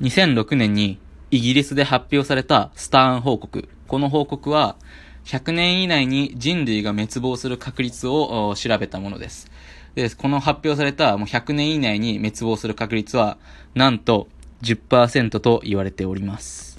[0.00, 0.98] 2006年に
[1.30, 3.68] イギリスで発表されたスターン報告。
[3.88, 4.76] この報告は、
[5.24, 9.50] 100年以内に人類が滅亡する確率を調べたものです。
[9.94, 13.38] で、この発表されたもう100年以内に滅亡する確率は、
[13.74, 14.28] なんと
[14.62, 16.78] 10%と言われております。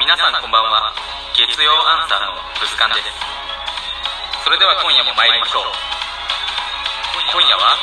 [0.00, 0.92] 皆さんこんばんは。
[1.36, 3.02] 月曜アンサーのブスカンです。
[4.44, 5.91] それでは今夜も参りましょう。
[7.32, 7.76] 今夜は、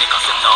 [0.00, 0.48] 寝かせな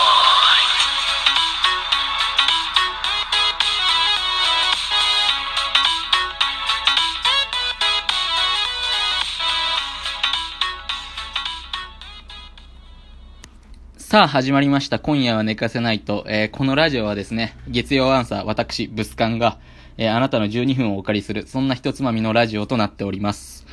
[13.98, 14.98] さあ、始まりました。
[14.98, 16.25] 今夜は寝かせないと。
[16.27, 19.61] えー、このラジオはですね、月曜アンサー、私、ブスカンが、
[19.97, 23.64] えー、あなたの12分をお借りする、そんな一つまみのラジオとなっております。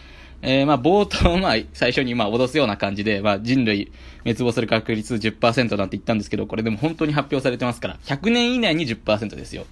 [0.42, 3.92] えー、まあ、冒頭、まあ、最初に、まあ、脅すような感じで、まあ、人類
[4.24, 9.66] 滅亡する確率10%なんて言ったんですけど、これでも本当に発表されてますから、100年以内に10%ですよ。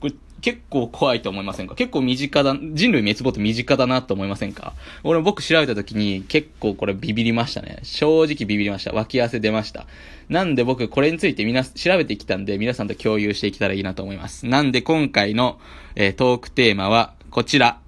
[0.00, 1.76] これ結構怖いと思いませんか？
[1.76, 4.74] 結構身近だ、人類滅亡って身近だなと思いませんか？
[5.04, 7.78] 俺僕調べた時に結構これビビりましたね。
[7.84, 8.92] 正直ビビりました。
[8.92, 9.86] 脇汗出ました。
[10.28, 14.46] なんで僕これについてみな、調べてきたんで皆さんと共有していけたらいいなと思います。
[14.46, 15.60] なんで今回の、
[15.94, 17.81] えー、トークテーマはこちら。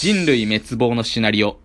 [0.00, 1.58] 人類滅亡のシナリオ。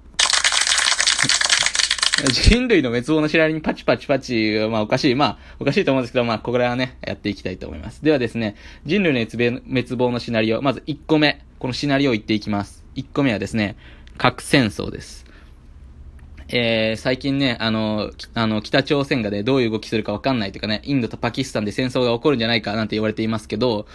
[2.34, 8.04] 人類の滅亡の知られにパチパチパチ、まあおかしい、まあおかしいと思うんですけど、まあこれはね、やっていきたいと思います。
[8.04, 8.56] ではですね、
[8.88, 9.20] 人類の
[9.68, 12.84] 滅亡のシナリオ、まず1個目、このシナリオを言っていきます。
[12.96, 13.76] 1個目はですね、
[14.18, 15.28] 核戦争です。
[16.48, 23.86] えー、最近ね、あの、あの、北朝鮮がね、どういう動きするかわかんないというかね、インドとパキスタンで戦争が起こるんじゃないかなんて言われていますけど、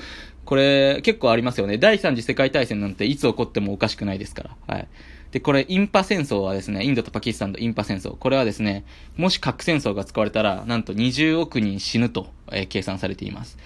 [0.48, 1.76] これ結構ありますよね。
[1.76, 4.56] 第3次世界大戦なんていつ起こってもおかしくないですから。
[4.66, 4.88] はい。
[5.30, 8.16] で、これ、インパ戦争はですね、インドとパキスタンのインパ戦争。
[8.16, 8.86] これはですね、
[9.18, 13.58] もし核戦争が使われたら、なんと20億人死ぬと、えー、計算されています。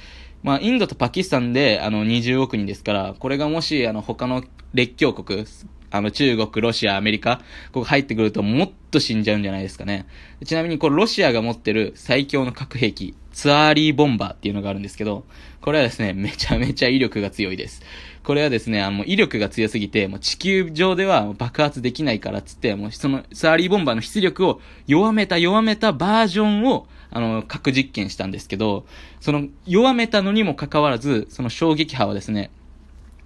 [0.42, 4.42] まあ、インドとパキスタンで、あの、20億人ですから、これがもし、あの、他の
[4.74, 5.46] 列強国、
[5.92, 7.36] あの、中国、ロシア、アメリカ、
[7.70, 10.06] ここ入ってくるともっと死んじゃうんじゃないですかね。
[10.44, 15.24] ちなみに、これ、ロシアが持ってる最強の核兵器、ツアーリーボンバーっていうのがあるんですけど、
[15.60, 17.82] これはですね、めちゃめちゃ威力が強いです。
[18.24, 28.86] これはですね、あの、威力が強すぎて、もう地球上では爆発できないからっつって、もうその、サーリーボンバーの出力を弱めた弱めたバージョンを、あの、核実験したんですけど、
[29.20, 32.50] その、弱めたのにもかかわらず、その衝撃波はですね、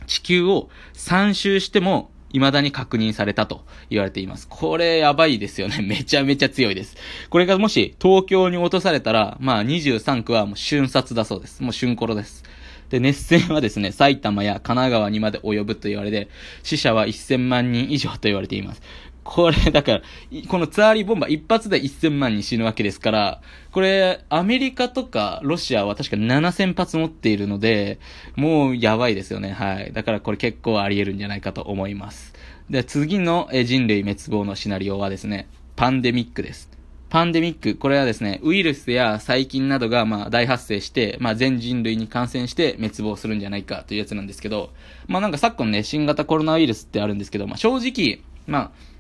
[0.07, 4.47] 地球を3周しても、未だに確認されたと言われています。
[4.49, 5.81] これやばいですよね。
[5.83, 6.97] めちゃめちゃ強いです。
[7.31, 11.63] これがもし東京に落とされたら、まあ23区はもう瞬殺だそうです。
[11.63, 12.45] もう瞬頃です。
[12.91, 16.29] で、熱戦はですね、埼玉や神奈川にまで及ぶと言われて、
[16.63, 18.83] 死者は1000万人以上と言われています。
[19.27, 20.03] これ、だから、
[20.49, 23.43] このツアーリーボンバー一発で1000万人死ぬわけですから、
[23.73, 27.99] これ、アメリカとかロシアは確か7000発持っているので、
[28.37, 29.51] もうやばいですよね。
[29.51, 29.93] はい。
[29.93, 32.35] だからこれ結構あり得るんじゃないかと思います。
[32.71, 36.71] で、次の人類滅亡のシナリオはですね、パンデミックです。
[37.09, 44.71] パンデミック、これはですね、ウイルスや細菌などがまあ大発生して、まあ全人類に感染して滅亡するんじゃないかというやつなんですけど、
[45.09, 48.96] まあなんか昨今ね、新型コロナウイルスってあるんですけど、まあ正直、まあ、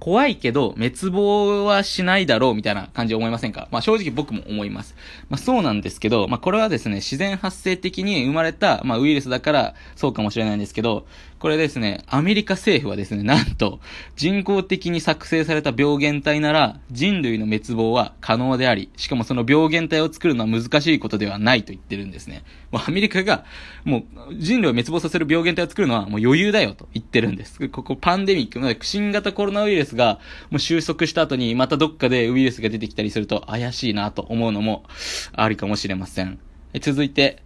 [0.00, 3.68] 怖いけど、滅亡はしないだろうみたいな感じ思いませんか？
[3.70, 4.96] まあ正直僕も思います。
[5.28, 11.06] まあそうなんですけど、まあこれはですね、自然発生的に生まれた、まあウイルスだからそうかもしれないんですけど、
[11.40, 13.80] これですね、アメリカ政府はですね、なんと、
[14.14, 22.44] 人工的に作成された病原体なら、人類の滅亡は可能であり、しかもその病原体を作るのは難しいことではないと言ってるんですね。
[22.70, 23.46] もうアメリカが、
[23.84, 27.70] もう人類を滅亡させる病原体を作るのはもう余裕だよと言ってるんです。
[27.70, 30.18] ここパンデミック、新型コロナウイルスが
[30.50, 34.84] もう収束した後にまたどっかでウイルスが出てきたりすると怪しいなと思うのも
[35.32, 36.38] ありかもしれません。
[36.82, 37.42] 続いて、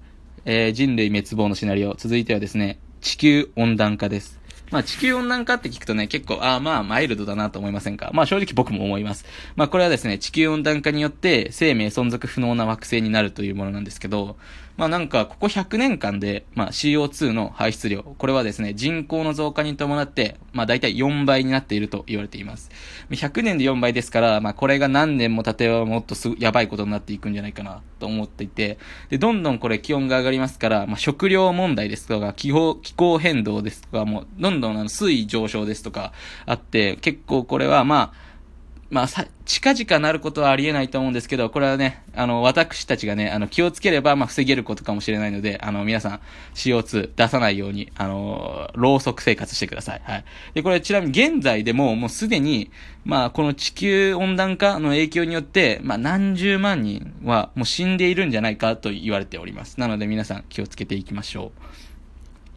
[0.47, 1.95] えー、人類滅亡のシナリオ。
[1.95, 4.41] 続いてはですね、地球温暖化です。
[4.71, 8.11] まあ地球温暖化って聞くとね、結構、ああまあマイルドだなと思いませんか？
[8.15, 9.27] まあ正直僕も思います。
[9.57, 14.39] まあこれはですね、地球温暖化によって生命存続不能な惑星になるというものなんですけど、
[14.77, 22.71] まあなんか、ここ100年間で、まあ CO2 の排出量、これはですね、人口の増加に伴って、まあ大体4倍になっていると言われています。
[23.11, 28.79] 100年で4倍ですから、まあこれが何年も経てばもっとすやばいことになっていくんじゃないかなと思っていて、
[29.11, 36.13] で、どんどんこれ気温が上がりますから、まあ食料問題ですとか、気候、気候変動ですとか、もう、どんどんあの水位上昇ですとか
[36.47, 38.24] あって、結構これはまあ、
[38.95, 46.21] まあ、さ、近々なることはありえないと思うんですけど、これはね、あの、私たちがね、あの、気をつければ、まあ、防げることかもしれないので、あの、皆さん、
[46.55, 50.03] CO2 出さないように、あの、ろうそく生活してください。
[50.05, 50.25] はい。
[50.55, 52.71] で、これちなみに現在でも、もうすでに、
[53.05, 59.81] まあ、この地球温暖化の影響によって、まあ、何十万人はもう死んでいるんじゃないかと言われております。
[59.81, 61.61] なので皆さん気をつけていきましょう。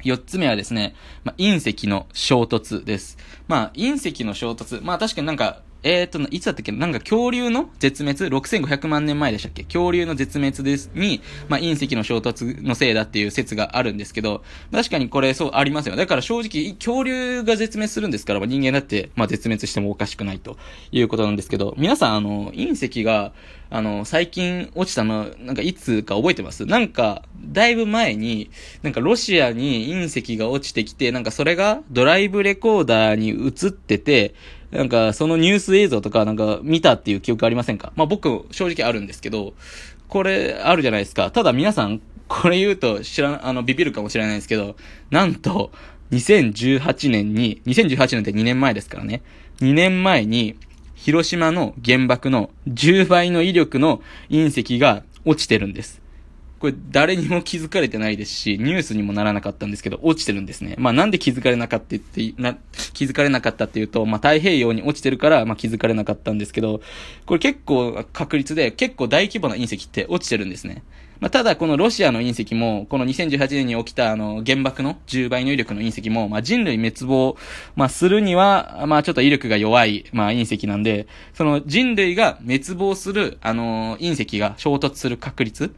[0.04, 0.94] 四つ目はですね、
[1.24, 3.18] まあ、隕石の衝突です。
[3.48, 6.72] まあ、隕石の衝突、まあ確かになんか、えっ、ー、と、いつだったっけ？
[6.72, 9.64] なんか恐竜の絶滅 ?6500 万年前でしたっけ？
[9.64, 15.96] 恐竜の絶滅ですに、まあ、隕石の衝突のせいだっていう説があるんですけど、確かにこれそうありますよ。
[15.96, 20.58] だから正直、恐竜が絶滅するんですから、まあ、人間だって、まあ、絶滅してもおかしくないと
[20.92, 23.34] いうことなんですけど、皆さん、あの、隕石が、
[23.70, 26.66] あの、最近落ちたの、なんかいつか覚えてます？
[26.66, 28.50] なんか、だいぶ前に、
[28.82, 34.34] なんかロシアに隕石が落ちてきて、なんかそれがドライブレコーダーに映ってて、
[34.72, 37.94] なんか、そのニュース映像とか、なんか、見たっていう記憶ありませんか？
[37.96, 39.54] まあ、僕、正直あるんですけど、
[40.10, 41.32] これ、あるじゃないですか。
[41.32, 44.76] ただ皆さん、これ言うと知らあの、ビビるかもしれないですけど、
[45.10, 45.72] なんと、
[46.12, 49.22] 2018年に、2018年って2年前ですからね。
[49.62, 50.56] 2年前に、
[50.96, 56.02] 広島の原爆の10倍の威力の隕石が落ちてるんです。
[56.60, 60.76] これ誰にも気づかれてないですし、ニュースにもならなかったんですけど、落ちてるんですね。
[60.78, 62.58] まあなんで気づかれなかったってな、
[62.94, 66.82] 気づかれなかったっていうと、まあ太平洋に落ちてるから、まあ気づかれなかったんですけど、
[67.26, 70.84] これ結構確率で、結構大規模な隕石って落ちてるんですね。
[71.20, 77.38] まあただこのロシアの隕石も、この2018年に起きたあの原爆の10倍の威力の隕石も、まあ人類滅亡、
[77.76, 85.74] まあするには、まあちょっと威力が弱い、まあ隕石なんで、その人類が滅亡する、あの隕石が衝突する確率、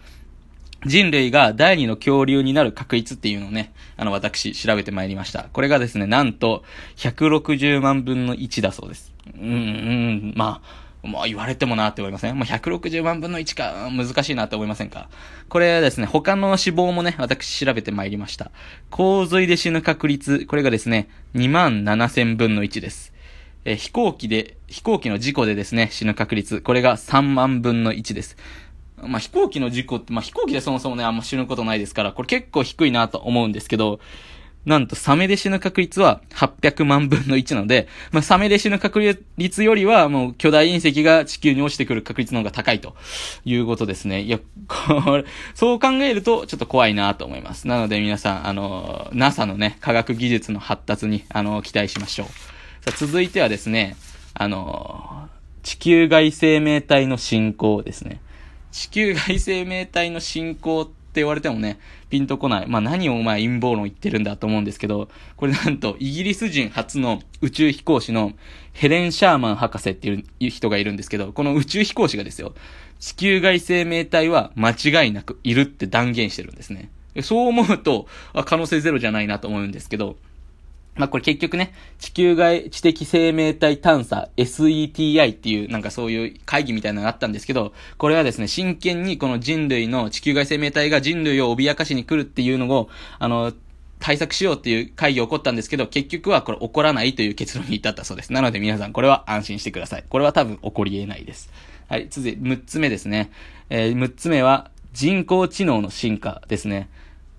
[0.86, 5.50] 人類が第二の恐竜になる確率っていうのをね、あの、私、調べてまいりました。
[5.52, 6.64] これがですね、なんと、
[6.96, 9.14] 160万分の1だそうです。
[9.38, 15.10] うん、うん、まあ、まあ言われてもなって思いません、ね、まあ、160万分の1か、難しいなって思いませんか？
[15.48, 18.52] これはですね、他の死亡もね、私調べてまいりました。
[18.90, 23.14] 洪水で死ぬ確率、これがですね、2万7000分の1です。
[23.66, 28.38] え飛行機で、飛行機の事故でですね、死ぬ確率、これが3万分の1です。
[29.04, 34.00] まあ、飛行機の事故って、まあ、飛行機でそもそもね、あんま死ぬことないですから、これ結構低いなと思うんですけど、
[34.66, 39.00] なんと、サメで死ぬ確率は800万分の1なので、まあ、サメで死ぬ確
[39.38, 42.96] 率よりは、もう巨大隕石が地球に落ちてくる確率の方が高いと
[43.46, 44.22] いうことですね。
[44.22, 45.26] いや、これ、
[45.56, 47.68] そう考えると、ちょっと怖いなと思います。
[47.68, 52.28] なので皆さん、あの、NASA のね、科学技術の発達に、あの、期待しましょう。
[52.84, 53.96] さあ、続いてはですね、
[54.34, 55.30] あの、
[55.64, 58.22] 地球外生命体の進行ですね。
[58.72, 61.80] 地球外生命体の進行って言われてもね、
[62.10, 62.68] ピンとこない。
[62.68, 68.34] まあ何をお前陰謀論言ってるんだと思うんですけど、これなんとイギリス人初の宇宙飛行士の
[68.74, 72.54] ヘレン・シャーマン博士っていう人がいるんですけど、この宇宙飛行士がですよ、
[73.00, 76.90] 地球外生命体は間違いなくいるって断言してるんですね。
[77.22, 78.08] そう思うと、
[78.46, 80.16] 可能性ゼロじゃないなと思うんですけど、
[81.00, 93.54] まあ、これ結局ね、地球外知的生命体探査 SETI っていうなんかそういう会議みたいなのがあったんですけど、これはですね、真剣にこの人類の地球外生命体が人類を脅かしに来るっていうのを、あの、
[94.02, 98.34] 対策しようっていう会議起こったんですけど、結局はこれ起こらないという結論に至ったそうです。
[98.34, 100.04] なので皆さんこれは安心してください。
[100.10, 101.50] これは多分起こり得ないです。
[101.88, 103.32] はい、続いて6つ目ですね。
[103.70, 106.90] えー、6つ目は人工知能の進化ですね。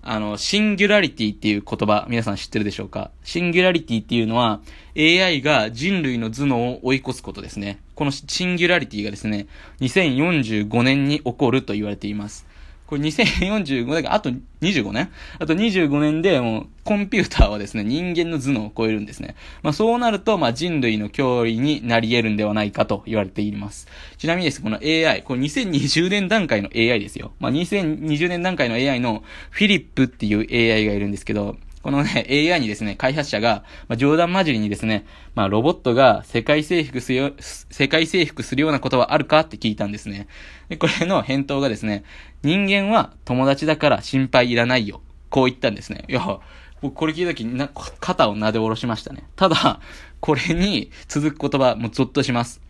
[0.02, 3.10] あの、シンギュラリティっていう言葉、皆さん知ってるでしょうか？
[3.22, 4.60] シンギュラリティっていうのは、
[4.96, 7.80] AI が人類の頭脳を追い越すことですね。
[7.94, 9.46] このシンギュラリティがですね、
[9.80, 12.46] 2045年に起こると言われています。
[12.90, 14.30] これ2045年があと
[14.60, 19.36] 25年あと25年でもうコンピューターはですね、人間の頭脳を超えるんですね。
[19.62, 23.86] まあそうなると、まあ人類の脅威になり得るんではないかと言われています。
[24.18, 27.30] ちなみにです、この AI、これ2020年段階の AI ですよ。
[27.38, 40.28] まあ2020年段階の AI のフィリップっていう AI がいるんですけど、このね、 AI にですね、開発者が、まあ、冗談交じりにですね、まあ、ロボットが世界征服するよ、世界征服するようなことはあるかって聞いたんですね。
[40.68, 42.04] で、これの返答がですね、
[42.42, 45.00] 人間は友達だから心配いらないよ。
[45.30, 46.04] こう言ったんですね。
[46.08, 46.40] いや、
[46.82, 49.24] 僕これ聞いた時にな、肩を撫で下ろしましたね。
[49.36, 49.80] ただ、
[50.20, 52.60] これに続く言葉、もうゾッとします。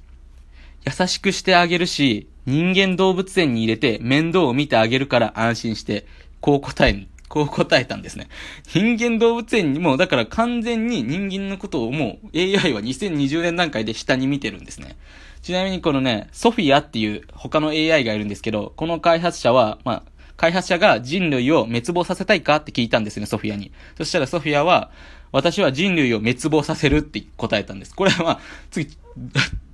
[0.87, 6.07] 優しくしてあげるし、人間動物園に入れて面倒を見てあげるから安心して、
[6.41, 8.29] こう答えこう答えたんですね。
[8.67, 14.97] 人間動物園にも、だから完全に人間のことをもう AI は2020年段階で下に見てるんですね。
[15.41, 20.03] ちなみにこのね、ソフィアっていう他の AI がいるんですけど、この開発者は、まあ、
[20.37, 23.71] 開発者が人類を滅亡させたいかって聞いたんですね、ソフィアに。
[23.97, 24.91] そしたらソフィアは、
[25.31, 27.95] 私は人類を滅亡させるって答えたんです。
[27.95, 28.41] これはまあ、
[28.73, 28.97] 次、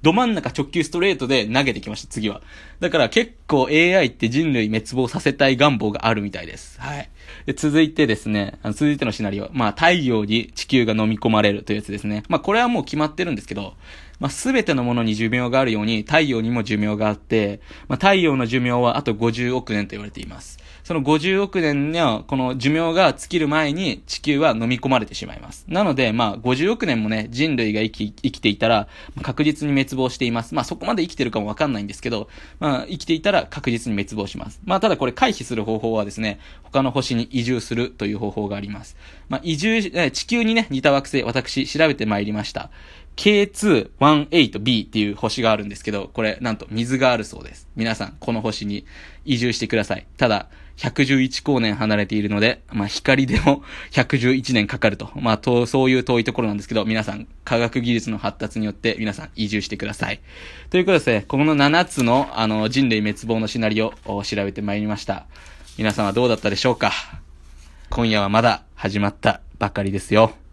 [0.02, 2.42] ど真ん中直球ストレートで投げてきました、次は。
[2.80, 6.78] だから結構 AI って人類滅亡させたい願望があるみたいです。
[6.80, 7.08] はい。
[7.46, 9.48] で、続いてですね、あの続いてのシナリオ。
[9.52, 12.24] まあ、太陽に地球が飲み込まれるというやつですね。
[12.28, 13.74] まあ、これはもう決まってるんですけど、
[14.18, 20.58] まあ、すべてのものに寿命があるように、太陽にも寿命があって、まあ、太陽の寿命はあと50億年と言われています。
[20.86, 25.64] その50億年のこの寿命が尽きる前に地球は飲み込まれてしまいます。
[25.66, 28.86] なので、まあ、50億年もね、人類が生き、生きていたら、
[29.20, 30.54] 確実に滅亡しています。
[30.54, 32.28] まあ、そこまで生きてるかもわかんないんですけど、
[32.60, 34.60] まあ、生きていたら確実に滅亡します。
[34.64, 38.96] まあ、ただこれ回避する方法はですね、他の星に移住するという方法があります。
[39.28, 42.70] まあ、移住、地球にね、似た惑星、私、調べてまいりました。
[43.16, 47.68] K218b っていう星があるんですけど、これなんと水があるそうです。
[47.74, 48.84] 皆さん、この星に
[49.24, 50.06] 移住してください。
[50.16, 55.10] ただ、111光年離れているので、まあ、光でも 111年かかると。
[55.16, 60.20] まあ、と、そういう遠いところなんですけど、皆さん、科学技術の発達によって皆さん移住してください。
[60.68, 65.24] ということですね、この7つの、あの、人類滅亡のシナリオを調べてまいりました。
[65.78, 66.92] 皆さんはどうだったでしょうか？
[67.88, 70.45] 今夜はまだ始まったばかりですよ。